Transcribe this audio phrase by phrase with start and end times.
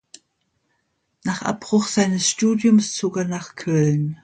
[1.23, 4.17] Nach Abbruch seines Studiums zog er nach Köln.